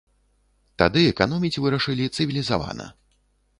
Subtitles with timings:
[0.81, 2.91] Тады эканоміць вырашылі цывілізавана.